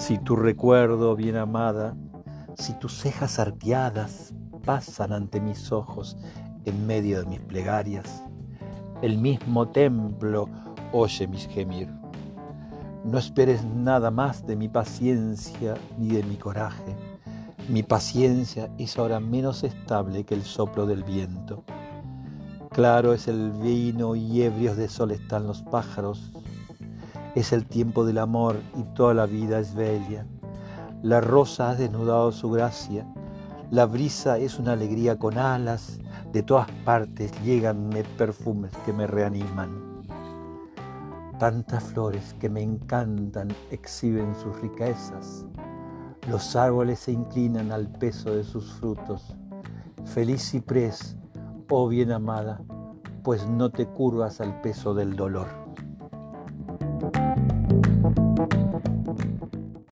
Si 0.00 0.16
tu 0.16 0.34
recuerdo, 0.34 1.14
bien 1.14 1.36
amada, 1.36 1.94
si 2.54 2.72
tus 2.78 2.94
cejas 2.94 3.38
arqueadas 3.38 4.32
pasan 4.64 5.12
ante 5.12 5.42
mis 5.42 5.72
ojos 5.72 6.16
en 6.64 6.86
medio 6.86 7.20
de 7.20 7.26
mis 7.26 7.40
plegarias, 7.40 8.24
el 9.02 9.18
mismo 9.18 9.68
templo 9.68 10.48
oye 10.94 11.28
mis 11.28 11.46
gemir. 11.48 11.90
No 13.04 13.18
esperes 13.18 13.62
nada 13.62 14.10
más 14.10 14.46
de 14.46 14.56
mi 14.56 14.70
paciencia 14.70 15.74
ni 15.98 16.08
de 16.08 16.22
mi 16.22 16.36
coraje. 16.36 16.96
Mi 17.68 17.82
paciencia 17.82 18.70
es 18.78 18.98
ahora 18.98 19.20
menos 19.20 19.64
estable 19.64 20.24
que 20.24 20.34
el 20.34 20.44
soplo 20.44 20.86
del 20.86 21.04
viento. 21.04 21.62
Claro 22.70 23.12
es 23.12 23.28
el 23.28 23.50
vino 23.52 24.16
y 24.16 24.40
ebrios 24.40 24.78
de 24.78 24.88
sol 24.88 25.10
están 25.10 25.46
los 25.46 25.60
pájaros. 25.60 26.32
Es 27.34 27.52
el 27.52 27.66
tiempo 27.66 28.04
del 28.04 28.18
amor 28.18 28.56
y 28.76 28.82
toda 28.94 29.14
la 29.14 29.26
vida 29.26 29.60
es 29.60 29.74
bella. 29.74 30.26
La 31.02 31.20
rosa 31.20 31.70
ha 31.70 31.74
desnudado 31.74 32.32
su 32.32 32.50
gracia. 32.50 33.06
La 33.70 33.86
brisa 33.86 34.38
es 34.38 34.58
una 34.58 34.72
alegría 34.72 35.18
con 35.18 35.38
alas. 35.38 36.00
De 36.32 36.42
todas 36.42 36.70
partes 36.84 37.32
llegan 37.42 37.90
perfumes 38.18 38.72
que 38.84 38.92
me 38.92 39.06
reaniman. 39.06 40.02
Tantas 41.38 41.84
flores 41.84 42.34
que 42.40 42.50
me 42.50 42.62
encantan 42.62 43.48
exhiben 43.70 44.34
sus 44.34 44.60
riquezas. 44.60 45.46
Los 46.28 46.56
árboles 46.56 46.98
se 46.98 47.12
inclinan 47.12 47.72
al 47.72 47.88
peso 47.88 48.34
de 48.34 48.44
sus 48.44 48.72
frutos. 48.74 49.36
Feliz 50.04 50.50
ciprés 50.50 51.16
oh 51.70 51.86
bien 51.86 52.10
amada, 52.10 52.60
pues 53.22 53.48
no 53.48 53.70
te 53.70 53.86
curvas 53.86 54.40
al 54.40 54.60
peso 54.60 54.92
del 54.92 55.14
dolor. 55.14 55.46
Bye. 57.00 57.59